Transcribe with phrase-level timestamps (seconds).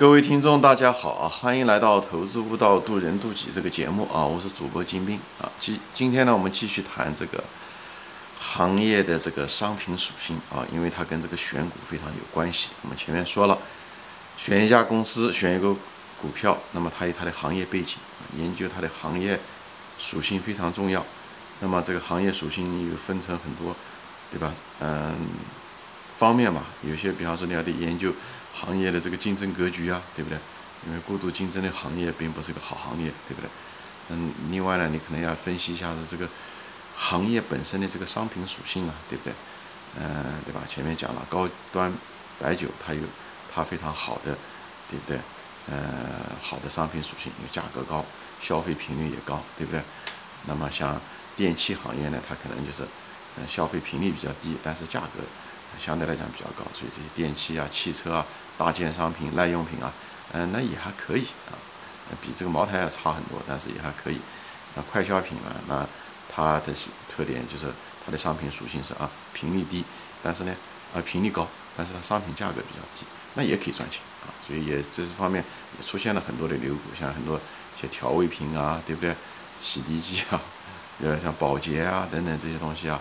[0.00, 1.28] 各位听众，大家好啊！
[1.28, 4.24] 欢迎来到《投资悟道，渡人渡己》这个节目啊！
[4.24, 5.44] 我是主播金兵啊。
[5.60, 7.44] 今今天呢，我们继续谈这个
[8.38, 12.68] 行业的这个商品属性啊，因为它跟这个选股非常有关系。
[12.80, 13.58] 我们前面说了，
[14.38, 15.76] 选一家公司，选一个
[16.18, 17.98] 股票，那么它有它的行业背景，
[18.38, 19.38] 研究它的行业
[19.98, 21.04] 属性非常重要。
[21.58, 23.76] 那么这个行业属性又分成很多，
[24.32, 24.50] 对吧？
[24.80, 25.14] 嗯，
[26.16, 28.10] 方面嘛，有些比方说你要得研究。
[28.52, 30.38] 行业的这个竞争格局啊，对不对？
[30.86, 33.50] 因为过度竞争的行业并不是一个好行业，对不对？
[34.08, 36.26] 嗯，另外呢，你可能要分析一下子这个
[36.96, 39.32] 行业本身的这个商品属性啊，对不对？
[39.98, 40.62] 嗯，对吧？
[40.68, 41.92] 前面讲了高端
[42.38, 43.00] 白酒，它有
[43.52, 44.36] 它非常好的，
[44.88, 45.18] 对不对？
[45.70, 45.76] 呃，
[46.40, 48.04] 好的商品属性，因为价格高，
[48.40, 49.80] 消费频率也高，对不对？
[50.46, 50.98] 那么像
[51.36, 52.82] 电器行业呢，它可能就是
[53.36, 55.22] 嗯消费频率比较低，但是价格。
[55.78, 58.26] 相对来讲比较高，所以这些电器啊、汽车啊、
[58.58, 59.92] 大件商品、耐用品啊，
[60.32, 61.56] 嗯，那也还可以啊，
[62.20, 64.20] 比这个茅台要差很多，但是也还可以。
[64.74, 65.86] 那快消品啊，那
[66.28, 66.72] 它的
[67.08, 67.66] 特点就是
[68.04, 69.84] 它的商品属性是啊，频率低，
[70.22, 70.54] 但是呢
[70.94, 71.46] 啊频率高，
[71.76, 74.30] 但是它商品价格比较低，那也可以赚钱啊。
[74.46, 75.42] 所以也这方面
[75.78, 79.14] 也出现了很多的牛股，像很多一些调味品啊，对不对？
[79.62, 80.40] 洗涤剂啊，
[81.02, 82.98] 呃，像保洁啊等等这些东西啊。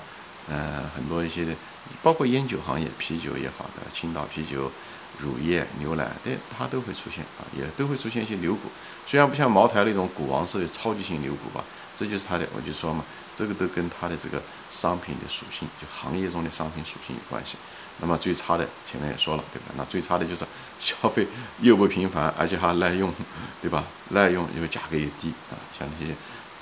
[0.52, 1.54] 嗯，很多一些的，
[2.02, 4.72] 包括烟酒行业，啤酒也好的，青岛啤酒、
[5.18, 8.70] 乳业、牛奶，对，它都会出现啊，也都会出现一些牛股。
[9.08, 11.64] 虽然不像茅台那种股王式的超级型牛股吧，
[11.98, 13.04] 这就是它的，我就说嘛，
[13.36, 17.58] 这个都跟它的这个商品的属性，就行业中的商品属性有关系。
[18.02, 19.66] 那么最差的，前面也说了，对吧？
[19.76, 20.46] 那最差的就是
[20.80, 21.28] 消费
[21.60, 23.14] 又不频繁，而且还耐用，
[23.62, 23.84] 对吧？
[24.10, 26.14] 耐用又价格也低啊，像那些。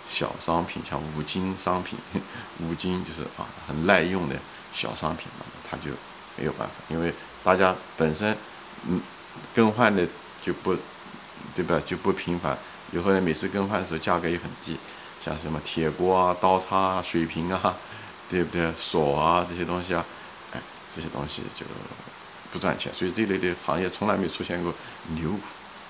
[0.09, 2.00] 小商品像五金商品，
[2.64, 4.38] 五金就是啊很耐用的
[4.73, 5.91] 小商品嘛，它就
[6.35, 8.35] 没有办法，因为大家本身
[8.87, 9.01] 嗯
[9.55, 10.07] 更换的
[10.41, 10.75] 就不
[11.55, 12.57] 对吧就不频繁，
[12.91, 14.77] 以后呢每次更换的时候价格也很低，
[15.23, 17.75] 像什么铁锅啊、刀叉啊、水瓶啊，
[18.30, 18.71] 对不对？
[18.77, 20.05] 锁啊这些东西啊，
[20.53, 20.61] 哎
[20.93, 21.65] 这些东西就
[22.52, 24.73] 不赚钱，所以这类的行业从来没出现过
[25.15, 25.42] 牛股，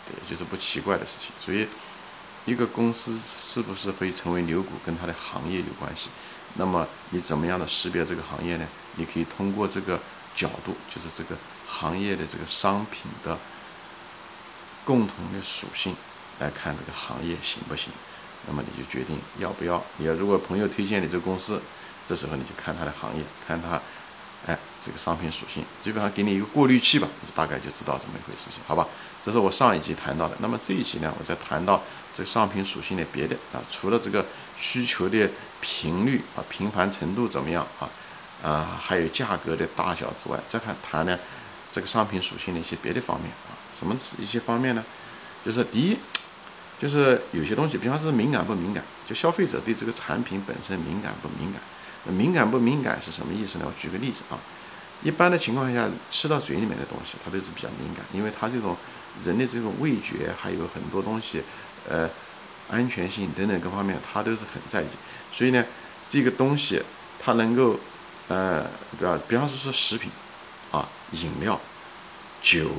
[0.05, 1.67] 对，就是不奇怪的事情，所以。
[2.45, 6.07] 一个公司是不是会成为牛股，跟它的行业有关系。
[6.57, 8.67] 那么你怎么样的识别这个行业呢？
[8.95, 9.99] 你可以通过这个
[10.35, 11.35] 角度，就是这个
[11.67, 13.37] 行业的这个商品的
[14.83, 15.95] 共同的属性
[16.39, 17.93] 来看这个行业行不行。
[18.47, 19.83] 那么你就决定要不要。
[19.97, 21.61] 你要如果朋友推荐你这个公司，
[22.05, 23.79] 这时候你就看它的行业，看它。
[24.83, 28.87] 这个商品属性基本上给你一个过滤器吧，你大概就知道这么一回事情，好吧？
[29.25, 30.37] 这是我上一集谈到的。
[30.39, 31.81] 那么这一集呢，我再谈到
[32.15, 34.25] 这个商品属性的别的啊，除了这个
[34.57, 35.29] 需求的
[35.59, 37.89] 频率啊、频繁程度怎么样啊，
[38.41, 41.17] 啊，还有价格的大小之外，再看谈呢
[41.71, 44.83] 这个商品属性的一些别的方面啊，什么一些方面呢？
[45.45, 45.97] 就是第一，
[46.79, 51.61] 就是有些东西，比方说敏感不敏感，就消费者对这个产品本身敏感不敏感。
[52.13, 53.65] 敏感不敏感是什么意思呢？
[53.67, 54.39] 我举个例子啊，
[55.03, 58.75] 一般的情况下，吃到嘴里面的东西，它都是比较敏感，因为它这种
[59.23, 61.41] 人的这种味觉还有很多东西，
[61.87, 62.09] 呃，
[62.69, 64.87] 安全性等等各方面，它都是很在意。
[65.31, 65.63] 所以呢，
[66.09, 66.81] 这个东西
[67.19, 67.79] 它能够，
[68.27, 68.63] 呃，
[68.97, 70.11] 比方比方说说食品
[70.71, 71.59] 啊、饮料、
[72.41, 72.69] 酒、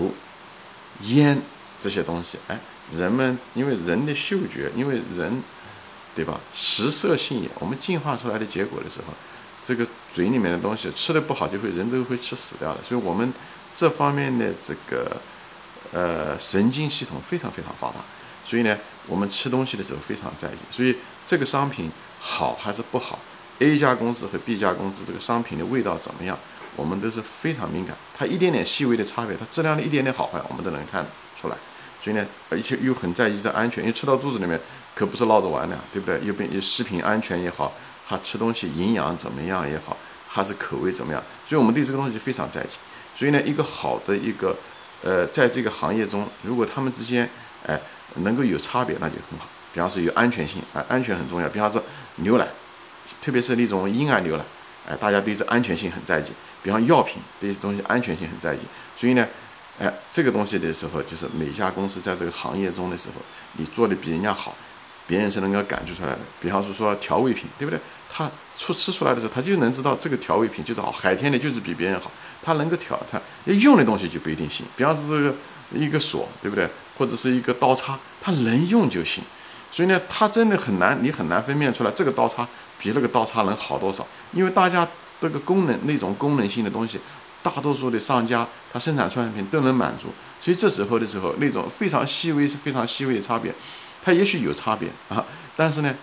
[1.02, 1.40] 烟
[1.78, 2.58] 这些东西，哎，
[2.92, 5.42] 人们因为人的嗅觉，因为人。
[6.16, 6.40] 对吧？
[6.52, 9.14] 食色性也，我们进化出来的结果的时候，
[9.68, 12.82] 这个嘴里面的东西吃的不好，就会人都会吃死掉的。
[12.82, 13.30] 所以，我们
[13.74, 15.14] 这方面的这个
[15.92, 17.96] 呃神经系统非常非常发达。
[18.46, 18.74] 所以呢，
[19.06, 20.56] 我们吃东西的时候非常在意。
[20.70, 20.96] 所以，
[21.26, 23.18] 这个商品好还是不好
[23.58, 26.38] ，A 家公司和 B 家公司这个商品的味道怎么样，
[26.74, 27.94] 我们都是非常敏感。
[28.16, 31.04] 它一点点细微的差别，它质量的一点点好坏，我们都能看
[31.38, 31.56] 出来。
[32.02, 34.58] 所以呢，而且又很在意这安全，因为吃到肚子里面
[34.94, 36.18] 可不是闹着玩的，对不对？
[36.24, 37.70] 又变食品安全也好，
[38.08, 39.94] 他吃东西营养怎么样也好，
[40.26, 41.22] 还是口味怎么样？
[41.46, 42.68] 所以我们对这个东西非常在意。
[43.14, 44.56] 所以呢，一个好的一个，
[45.02, 47.28] 呃，在这个行业中，如果他们之间，
[47.66, 47.78] 哎，
[48.22, 49.46] 能够有差别，那就很好。
[49.74, 51.48] 比方说有安全性，啊，安全很重要。
[51.50, 51.82] 比方说
[52.16, 52.48] 牛奶，
[53.20, 54.44] 特别是那种婴儿牛奶，
[54.88, 56.24] 哎，大家对这安全性很在意。
[56.62, 58.58] 比方药品，对这东西安全性很在意。
[58.96, 59.26] 所以呢。
[59.80, 63.22] 哎，这个东西的时候，就是每家公司在这个行业中的时候，
[63.52, 64.52] 你做的比人家好，
[65.06, 66.18] 别人是能够感觉出来的。
[66.40, 67.78] 比方说说调味品，对不对？
[68.10, 72.10] 他出吃出来的时候，他就能知道这个调味品就是好，海天的就是比别人好，
[72.42, 73.20] 他能够调，他
[73.52, 74.66] 用的东西就不一定行。
[74.76, 75.34] 比方说这个
[75.72, 76.68] 一个锁，对不对？
[76.96, 79.22] 或者是一个刀叉，它能用就行。
[79.70, 82.46] 所以呢，它真的很难，你很难分辨出来这个刀叉
[82.78, 84.86] 比那个刀叉能好多少，因为大家
[85.20, 86.98] 这个功能那种功能性的东西。
[87.40, 90.08] 大多数的商家，他生产出来的品都能满足，
[90.42, 93.54] 所以这时候的时候，那种非常细微是非常细微的差别，
[94.04, 95.24] 它也许有差别啊，
[95.56, 95.94] 但是呢，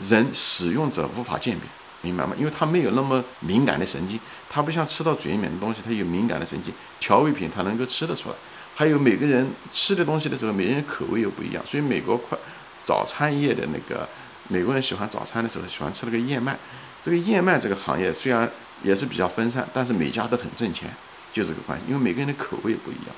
[0.00, 1.68] 人使用者无法鉴别，
[2.02, 2.34] 明白吗？
[2.38, 4.18] 因为他没有那么敏感的神经，
[4.50, 8.34] 他不像吃到嘴里面的东西，他有敏感的神经，调味品他能够吃得出来。
[8.74, 12.36] 还有每个人吃的东西的时候，每个人口味又不一样，所以美国快
[12.82, 14.08] 早餐业的那个
[14.48, 16.58] 美国人喜欢早餐的时候喜欢吃那个燕麦。
[17.02, 18.50] 这个燕麦这个行业虽然
[18.82, 20.90] 也是比较分散，但是每家都很挣钱，
[21.32, 21.84] 就这个关系。
[21.86, 23.14] 因为每个人的口味不一样，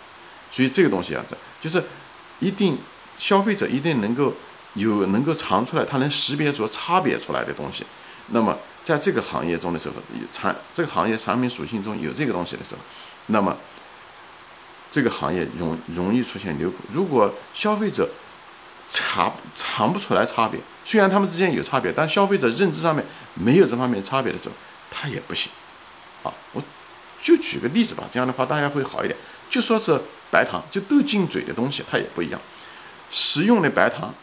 [0.52, 1.82] 所以这个东西啊，这就是
[2.40, 2.76] 一定
[3.16, 4.34] 消费者一定能够
[4.76, 7.84] 有能够尝出来，它能识别出差别出来的东西。
[8.28, 9.96] 那么在这个行业中的时候，
[10.32, 12.80] 产这个行业产品属性中有这个东西的时候，
[13.26, 13.56] 那么。
[14.88, 16.76] 这个行业容容易出现流口。
[16.90, 18.08] 如果消费者
[18.88, 24.54] 查尝不出来差别，虽然他们之间有差别，但消费者认知上面没有这方面差别的时候，
[24.90, 25.50] 他也不行。
[26.22, 26.62] 啊，我
[27.20, 29.18] 就举个例子吧，这样的话大家会好一点。
[29.50, 30.00] 就说是
[30.30, 32.40] 白糖，就都进嘴的东西，它也不一样。
[33.10, 34.14] 食用的白糖，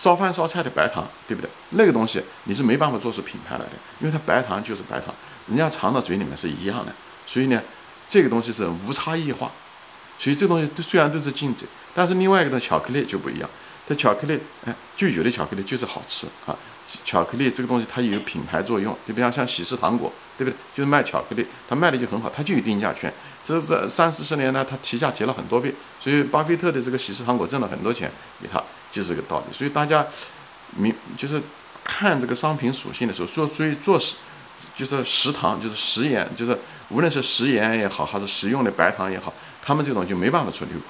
[0.00, 1.50] 烧饭烧菜的白糖，对不对？
[1.70, 5.14] 那个东西你是没办法做出品牌来的，因为它白糖就是白糖，
[5.48, 6.92] 人家尝到嘴里面是一样的。
[7.26, 7.60] 所以呢。
[8.12, 9.48] 这个东西是无差异化，
[10.18, 11.64] 所以这东西虽然都是禁止，
[11.94, 13.48] 但是另外一个的巧克力就不一样。
[13.86, 14.36] 这巧克力，
[14.66, 16.50] 哎，就有的巧克力就是好吃啊。
[17.04, 20.56] 巧克力这个东西它有品牌作用，就比方像喜事糖果，对不对？
[20.74, 23.14] 就是卖巧克力，它卖的就很好，它就有定价权。
[23.50, 28.10] 这这三四十年呢，他提价提了很多倍，所以巴菲特的这个喜事糖果挣了很多钱，
[28.40, 28.62] 给他
[28.92, 29.52] 就是这个道理。
[29.52, 30.06] 所以大家
[30.76, 31.42] 明就是
[31.82, 34.16] 看这个商品属性的时候，说所以做食
[34.74, 36.56] 就是食糖就是食盐就是。
[36.92, 39.32] 无论是食盐也好，还是食用的白糖也好，
[39.62, 40.84] 他们这种就没办法出流口，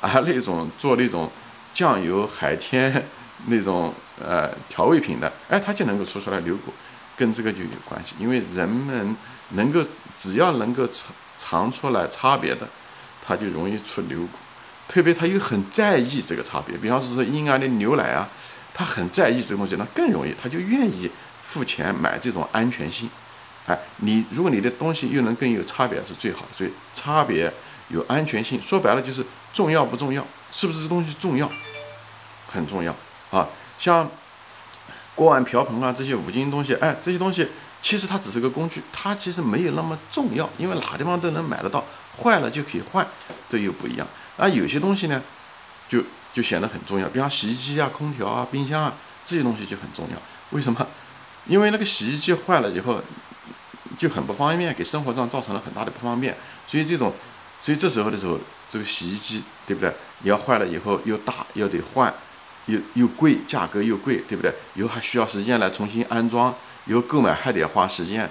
[0.00, 1.28] 而那种做那种
[1.74, 3.04] 酱油、海天
[3.46, 3.92] 那种
[4.24, 6.72] 呃调味品的，哎，它就能够出出来流股，
[7.16, 8.14] 跟这个就有关系。
[8.20, 9.16] 因为人们
[9.54, 9.84] 能够
[10.14, 10.86] 只要能够
[11.40, 12.68] 尝出来差别的，
[13.26, 14.38] 他就容易出流口。
[14.86, 18.28] 特别他又很在意这个差别，比方说说婴儿的牛奶啊，
[18.74, 21.10] 他很在意这个东西，那更容易，他就愿意
[21.42, 23.08] 付钱买这种安全性。
[23.66, 27.50] 哎，你如果你的东西又能更有差别是最好的，所以差别
[27.88, 30.26] 有安全性，说白了就是重要不重要？
[30.52, 31.48] 是不是这东西重要？
[32.48, 32.92] 很重要
[33.30, 33.46] 啊！
[33.78, 34.10] 像
[35.14, 37.46] 锅碗瓢盆啊这些五金东西，哎，这些东西
[37.82, 41.84] 其实它只是个工具，它其实没有那么重要，因为哪地方都能买得到，
[42.22, 43.06] 坏了就可以换，
[43.48, 44.06] 这又不一样。
[44.36, 45.22] 而有些东西呢，
[45.88, 48.94] 就就显得很重要，比方洗衣机啊、空调啊、冰箱啊
[49.24, 50.16] 这些东西就很重要。
[50.50, 50.86] 为什么？
[51.46, 53.00] 因为那个洗衣机坏了以后。
[53.98, 56.34] 就很不方便，给生活上造成了很大的不方便，
[56.66, 57.12] 所以这种，
[57.60, 59.92] 所以这时候的时候，这个洗衣机对不对？
[60.20, 62.14] 你要坏了以后又大，又得换，
[62.64, 64.54] 又又贵，价格又贵，对不对？
[64.74, 66.54] 以后还需要时间来重新安装，
[66.90, 68.28] 以后购买还得花时间，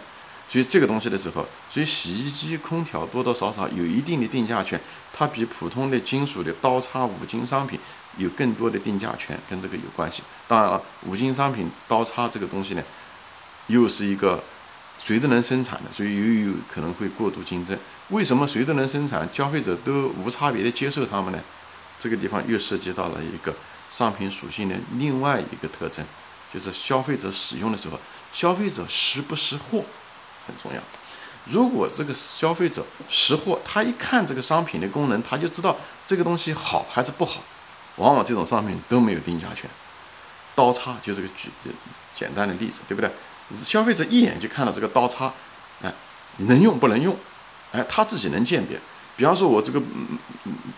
[0.50, 4.78] 所以这个东西的时候，所以洗衣机、空调多多少少有一定的定价权，
[5.14, 7.80] 它比普通的金属的刀叉、五金商品
[8.18, 10.22] 有更多的定价权，跟这个有关系。
[10.46, 12.84] 当然了，五金商品刀叉这个东西呢，
[13.68, 14.44] 又是一个。
[15.02, 17.80] 谁都能生产的，所以又有可能会过度竞争。
[18.10, 21.40] 为什么谁都能生产，消费者都无差别的接受他们呢？
[21.98, 23.56] 这个地方又涉及到了一个
[23.90, 26.04] 商品属性的另外一个特征，
[26.54, 27.98] 就是消费者使用的时候，
[28.34, 29.84] 消费者识不识货
[30.46, 30.82] 很重要。
[31.46, 37.42] 如果这个消费者识货，他一看这个商品的功能，他就知道这个东西好还是不好。
[37.96, 39.70] 往往这种商品都没有定价权。
[40.56, 41.50] 刀叉就是个举
[42.14, 43.10] 简单的例子，对不对？
[43.64, 45.34] 消费者一眼就看到这个刀叉，
[45.82, 45.92] 哎，
[46.38, 47.18] 能用不能用？
[47.72, 48.80] 哎，他自己能鉴别。
[49.16, 49.82] 比方说，我这个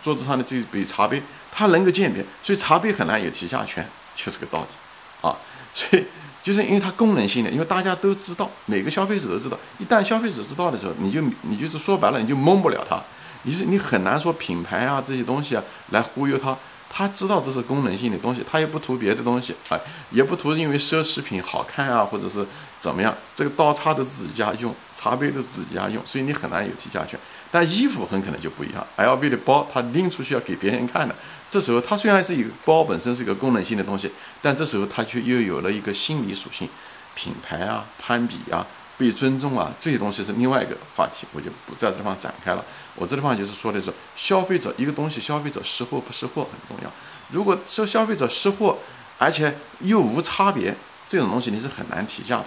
[0.02, 5.36] 桌子上的这杯茶杯，他能够鉴别，所以茶杯很难有提价权，就是个道理啊。
[5.76, 6.06] 所以
[6.44, 9.58] 就是因为它功能性的，因为大家都知道，每个消费者都知道。
[9.80, 13.02] 一旦消费者知道的时候，你就你就是说白了，你就蒙不了他。
[13.44, 16.56] 你是你很难说品牌啊这些东西啊来忽悠他。
[16.94, 19.80] 他知道这是功能性的东西，他也不图别的东西啊，
[20.12, 22.46] 也不图因为奢侈品好看啊，或者是
[22.78, 23.16] 怎么样。
[23.34, 27.18] 这个刀叉都自己家用，茶杯都自己家用，所以你很难有提价权。
[27.50, 31.16] 但衣服很可能就不一样，LV 的包他拎出去要给别人看的，
[31.50, 36.68] 这时候它虽然是一个包本身是一个功能性的东西，但这时候它却又有了一个心理属性，
[37.16, 38.68] 品牌啊、攀比啊。
[39.02, 42.64] 被尊重啊，这些东西是另外一个话题，我就不在这地方展开了。
[42.96, 46.92] 我这地方就是说的是消费者一个东西，消费者识货不识货很重要。
[47.32, 48.78] 如果说消费者识货，
[49.18, 50.76] 而且又无差别，
[51.08, 52.46] 这种东西你是很难提价的。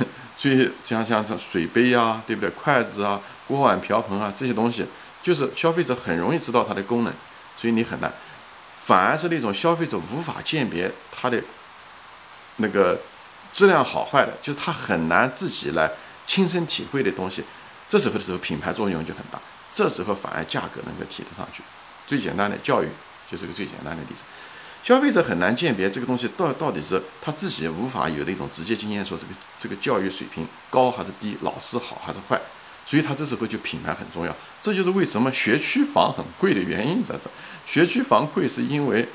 [0.36, 2.50] 所以像像这水杯啊，对不对？
[2.50, 4.84] 筷子啊，锅碗瓢盆啊，这些东西，
[5.22, 7.12] 就是消费者很容易知道它的功能，
[7.56, 8.12] 所以你很难。
[8.84, 11.42] 反而是那种消费者无法鉴别它的
[12.56, 13.00] 那个。
[13.56, 15.90] 质量好坏的，就是他很难自己来
[16.26, 17.42] 亲身体会的东西，
[17.88, 19.40] 这时候的时候品牌作用就很大。
[19.72, 21.62] 这时候反而价格能够提得上去。
[22.06, 22.88] 最简单的教育
[23.30, 24.24] 就是个最简单的例子。
[24.82, 32.38] 消费者很难鉴别这个东西到到底是他自己无法有的一种直接经验，说这个这个教育水平高还是低，老师好还是坏，
[32.86, 34.36] 所以他这时候就品牌很重要。
[34.60, 37.30] 这就是为什么学区房很贵的原因在这。
[37.66, 39.08] 学区房贵是因为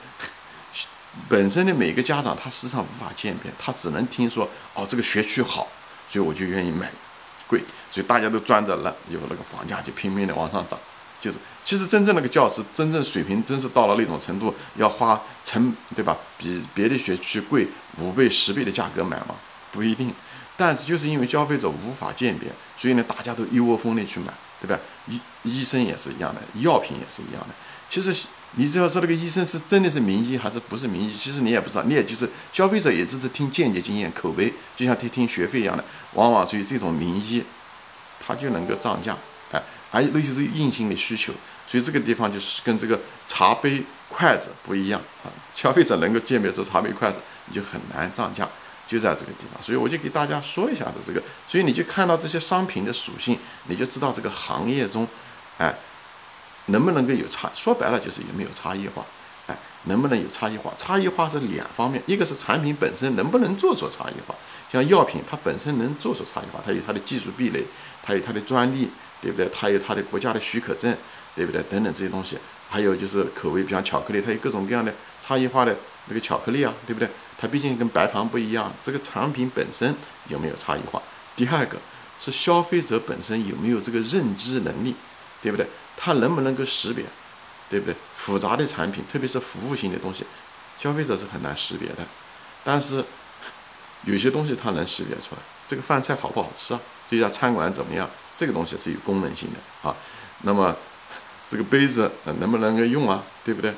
[1.28, 5.68] 本身的每个家长他实际上无法鉴别，他只能听说哦这个学区好，
[6.10, 6.92] 所以我就愿意买
[7.48, 10.80] 贵，所以大家都钻着了，有那个房价就拼命的往上涨。
[11.20, 16.18] 就是，其实真正那个教师，真正水平真是到了那种程度，要花成对吧？
[16.36, 17.68] 比别的学区贵
[18.00, 19.36] 五倍、十倍的价格买吗？
[19.72, 20.12] 不一定。
[20.58, 24.80] 但是就是因为消费者无法鉴别，所以呢，大家都一窝蜂的去买，对吧？
[25.08, 27.54] 医医生也是一样的，药品也是一样的。
[27.88, 28.12] 其实
[28.56, 35.84] 你只要说那个医生是真的是名医还是不是名医，其实你也不知道，你也就是消费者也只是听间接经验、口碑，就像听听学费一样的。
[36.14, 37.44] 往往所以这种名医，
[38.20, 39.18] 他就能够涨价。
[39.52, 41.34] 哎还有那些是硬性的需求，
[41.68, 45.28] 所以这个地方就是跟这个茶杯、筷子不一样啊。
[45.54, 48.48] 消费者能够鉴别出茶杯、筷子，你就很难涨价，
[48.88, 49.62] 就在这个地方。
[49.62, 55.06] 所以我就给大家说一下子这个，所以你就看到这些商品的属性，你就知道这个行业中，
[55.58, 55.76] 哎，
[56.68, 57.50] 能不能够有差？
[57.56, 59.06] 说白了就是有没有差异化，
[59.48, 60.72] 哎，能不能有差异化？
[60.78, 64.36] 差异化是两方面，一个是产品本身能不能做出差异化，
[64.72, 67.64] 像药品它本身能做出差异化，它有它的技术壁垒，
[68.04, 68.90] 它有它的专利。
[69.22, 69.48] 对不对？
[69.54, 70.92] 它有它的国家的许可证，
[71.36, 71.62] 对不对？
[71.70, 72.36] 等等这些东西，
[72.68, 74.92] 还有就是口味，比方巧克力，它有各种各样的
[75.22, 75.78] 差异化的
[76.08, 77.08] 那个巧克力啊，对不对？
[77.38, 79.94] 它毕竟跟白糖不一样，这个产品本身
[80.28, 81.00] 有没有差异化？
[81.36, 81.78] 第二个
[82.20, 84.96] 是消费者本身有没有这个认知能力，
[85.42, 85.66] 对不对？
[85.98, 87.06] 它能不能够识别，
[87.70, 87.96] 对不对？
[88.16, 90.26] 复杂的产品，特别是服务性的东西，
[90.80, 92.04] 消费者是很难识别的，
[92.64, 93.04] 但是
[94.06, 95.42] 有些东西它能识别出来。
[95.68, 96.80] 这个饭菜好不好吃啊？
[97.10, 98.10] 这家餐馆怎么样？
[98.36, 99.96] 这个东西是有功能性的啊，
[100.42, 100.76] 那么
[101.48, 103.24] 这个杯子能不能够用啊？
[103.46, 103.74] 对不对？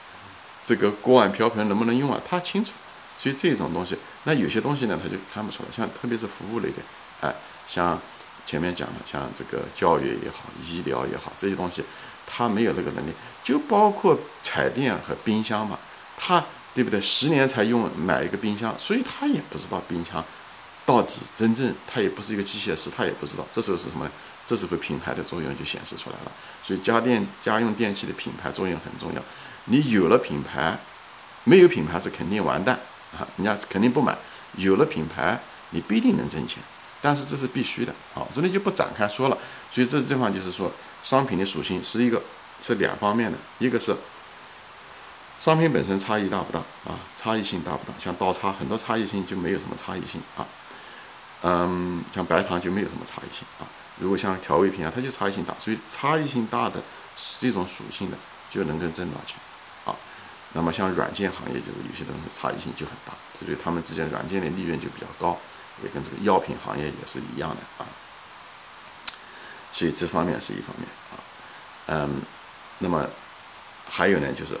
[0.64, 2.20] 这个锅碗瓢盆能不能用啊？
[2.28, 2.72] 它清楚，
[3.20, 5.68] 所以这种东西，那有些东西呢，它就看不出来。
[5.74, 6.82] 像特别是服务类的，
[7.20, 7.34] 哎，
[7.68, 8.00] 像
[8.48, 11.84] 前面讲的，像这个教育也好，医疗也好，这些东西，
[12.26, 13.12] 他没有那个能力。
[13.44, 15.78] 就包括彩电和冰箱嘛，
[16.16, 16.42] 他
[16.74, 16.98] 对不对？
[16.98, 20.24] 十年才用买一个冰箱，所以他也不知道冰箱。
[20.86, 23.46] 到底真正它也不是一个机械师，他也不知道。
[23.52, 24.10] 这时候是什么？
[24.46, 26.32] 这时候品牌的作用就显示出来了。
[26.64, 29.22] 所以家电、家用电器的品牌作用很重要。
[29.66, 30.78] 你有了品牌，
[31.44, 32.74] 没有品牌是肯定完蛋
[33.12, 33.28] 啊！
[33.36, 34.16] 人家肯定不买。
[34.56, 35.38] 有了品牌，
[35.68, 36.62] 你不一定能挣钱，
[37.00, 37.94] 但是这是必须的。
[38.14, 39.38] 好，这里就不展开说了。
[39.70, 40.70] 所以这地方就是说，
[41.02, 42.20] 商品的属性是一个
[42.62, 43.94] 是两方面的，一个是
[45.38, 46.98] 商品本身差异大不大啊？
[47.16, 47.92] 差异性大不大？
[47.98, 50.46] 像刀叉，很多差异性就没有什么差异性啊。
[51.42, 53.66] 嗯，像白糖就没有什么差异性啊。
[54.00, 56.82] 如果像调味品啊，它就差异性大，所以差异性大的
[57.40, 58.16] 这种属性的
[58.50, 59.36] 就能够挣到钱
[59.84, 59.94] 啊。
[60.54, 65.38] 那么像软件行业，就是有些东西差异性就很大，所以他们之间软件的利润就比较高，
[65.82, 67.86] 也跟这个药品行业也是一样的啊。
[69.72, 71.14] 所以这方面是一方面啊。
[71.86, 72.22] 嗯，
[72.78, 73.08] 那么
[73.88, 74.58] 还有呢，就是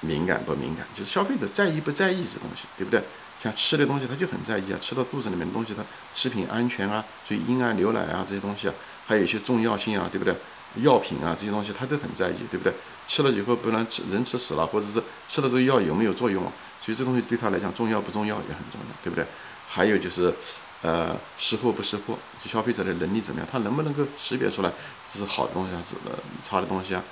[0.00, 3.02] 敏感不敏感，就是消费者在意不在意这东西，对不对？
[3.42, 5.82] 像吃的东西，他就很在意啊，吃到肚子里面的东西，它
[6.14, 8.74] 食品安全啊，所以婴儿牛奶啊这些东西啊，
[9.06, 10.34] 还有一些重要性啊，对不对？
[10.82, 12.72] 药品啊这些东西，他都很在意，对不对？
[13.08, 16.52] 吃了以后不能吃，人吃死了，或者是吃了这个药有没有作用啊？
[16.84, 19.24] 所以这东西对他来讲重要不重要也很重要，对不对？
[19.72, 20.34] 还有就是，
[20.82, 23.48] 呃，识货不识货，就消费者的能力怎么样？
[23.50, 24.72] 他能不能够识别出来
[25.10, 27.02] 这是好的东西还是呃差的东西啊？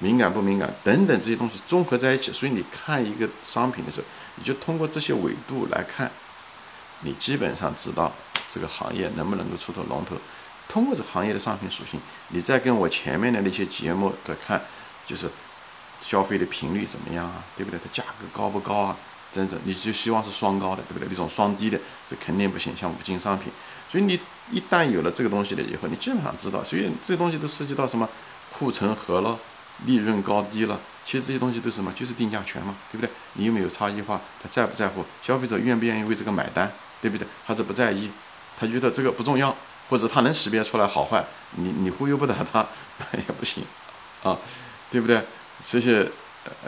[0.00, 4.06] 敏感不敏感等等这些东西综合在一起，所以你看一个商品的时候。
[4.36, 6.10] 你就通过这些维度来看，
[7.02, 8.12] 你基本上知道
[8.52, 10.16] 这个行业能不能够出头龙头。
[10.68, 14.60] 通过这行业的商品属性，你再跟我前面的那些节目再看，
[15.06, 15.30] 就是
[16.00, 17.78] 消费的频率怎么样啊，对不对？
[17.78, 18.96] 它价格高不高啊？
[19.34, 21.08] 真的，你就希望是双高的，对不对？
[21.10, 22.72] 那种双低的，这肯定不行。
[22.76, 23.52] 像五金商品，
[23.90, 24.18] 所以你
[24.52, 28.08] 一旦有了这个东西了以后，你基本上知道，所以这些东西都涉及到什么
[28.52, 29.36] 护城河了，
[29.86, 30.78] 利润高低了。
[31.04, 31.92] 其实这些东西都是什么？
[31.92, 33.10] 就是定价权嘛，对不对？
[33.34, 34.20] 你有没有差异化？
[34.42, 35.04] 他在不在乎？
[35.20, 36.70] 消费者愿不愿意为这个买单？
[37.02, 37.26] 对不对？
[37.44, 38.10] 还是不在意？
[38.58, 39.54] 他觉得这个不重要，
[39.90, 41.24] 或者他能识别出来好坏，
[41.56, 42.66] 你你忽悠不得他，
[42.98, 43.64] 那 也不行
[44.22, 44.38] 啊，
[44.90, 45.20] 对不对？
[45.60, 46.08] 这些，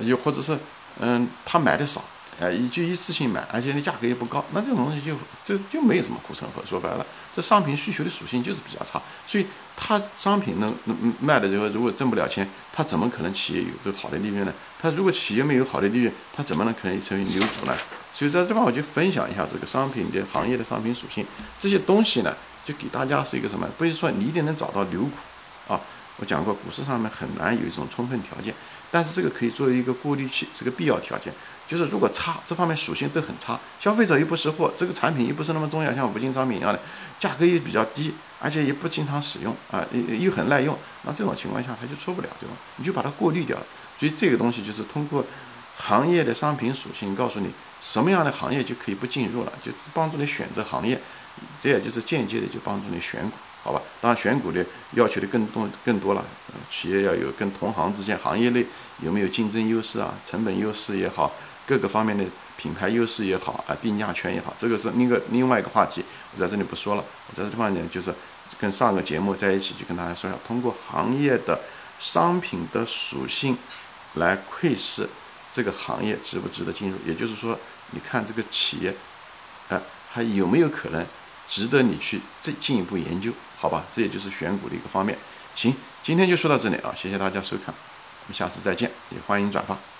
[0.01, 0.59] 又或者是，
[1.01, 2.05] 嗯，他买的少。
[2.39, 6.63] 哎，一就一次性买，而且那价格也不高，那这种东西就这就没有什么护城河。
[6.69, 14.53] 说白了，这商品需求的属性就是比较差，所以它商品能能卖的时候，如果挣不了钱，它怎么可能企业有这个好的利润呢？
[14.81, 17.75] 它如果企业没有好的利润，它怎么能可能成为牛股呢？
[18.15, 21.25] 所以在这方我就分享一下这个商品的行业的商品属性，
[21.59, 23.67] 这些东西呢，就给大家是一个什么？
[23.79, 25.81] 不是说你一定能找到牛股啊，
[26.19, 28.55] 我讲过，股市上面很难有一种充分条件，
[28.97, 31.31] 但是这个可以作为一个过滤器，是个必要条件。
[31.69, 36.81] 就是如果差，这方面属性都很差，消费者又不识货，这个产品又不是那么重要，像五金商品一样的，
[37.21, 43.55] 价格也比较低，而且也不经常使用啊，又又很耐用，那这种情况下它就出不了这种，你就把它过滤掉。
[44.01, 45.23] 所以这个东西就是通过
[45.77, 47.51] 行业的商品属性告诉你
[47.83, 50.99] 什么样的行业就可以不进入了，就是帮助你选择行业，
[51.61, 53.37] 这也就是间接的就帮助你选股。
[53.67, 56.25] 好吧，当然选股的要求的更多更多了，
[56.71, 58.65] 企业要有跟同行之间行业内
[59.01, 61.33] 有没有竞争优势啊，成本优势也好，
[61.67, 62.25] 各个方面的
[62.57, 67.05] 品牌优势也好啊，定价权也好，这个是另一个另外一个话题，我在这里不说了。
[67.29, 68.15] 我在这地方呢，就是
[68.61, 71.59] 跟上个节目在一起，就跟大家说一下，通过行业的
[71.99, 73.59] 商品的属性
[74.15, 75.09] 来窥视
[75.53, 77.59] 这个行业值不值得进入，也就是说，
[77.91, 78.95] 你看这个企业，
[79.71, 81.05] 哎，还有没有可能
[81.49, 83.33] 值得你去再进一步研究？
[83.59, 85.17] 好吧，这也就是选股的一个方面。
[85.55, 89.96] 行，今天就说到这里啊，谢谢大家收看，我们下次再见，也欢迎转发。